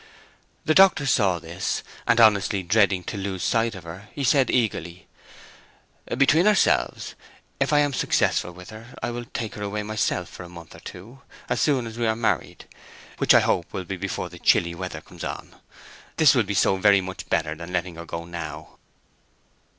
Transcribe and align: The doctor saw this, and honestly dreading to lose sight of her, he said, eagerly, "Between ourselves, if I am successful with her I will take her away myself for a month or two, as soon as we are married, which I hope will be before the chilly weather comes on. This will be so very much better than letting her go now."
The 0.65 0.73
doctor 0.73 1.05
saw 1.05 1.37
this, 1.37 1.83
and 2.07 2.19
honestly 2.19 2.63
dreading 2.63 3.03
to 3.03 3.17
lose 3.17 3.43
sight 3.43 3.75
of 3.75 3.83
her, 3.83 4.09
he 4.13 4.23
said, 4.23 4.49
eagerly, 4.49 5.05
"Between 6.17 6.47
ourselves, 6.47 7.13
if 7.59 7.71
I 7.71 7.81
am 7.81 7.93
successful 7.93 8.51
with 8.51 8.71
her 8.71 8.95
I 9.03 9.11
will 9.11 9.25
take 9.25 9.53
her 9.53 9.61
away 9.61 9.83
myself 9.83 10.27
for 10.27 10.41
a 10.41 10.49
month 10.49 10.73
or 10.73 10.79
two, 10.79 11.21
as 11.49 11.61
soon 11.61 11.85
as 11.85 11.99
we 11.99 12.07
are 12.07 12.15
married, 12.15 12.65
which 13.19 13.35
I 13.35 13.41
hope 13.41 13.71
will 13.71 13.85
be 13.85 13.95
before 13.95 14.29
the 14.29 14.39
chilly 14.39 14.73
weather 14.73 15.01
comes 15.01 15.23
on. 15.23 15.55
This 16.17 16.33
will 16.33 16.41
be 16.45 16.55
so 16.55 16.77
very 16.77 17.01
much 17.01 17.29
better 17.29 17.53
than 17.53 17.71
letting 17.71 17.93
her 17.97 18.05
go 18.07 18.25
now." 18.25 18.79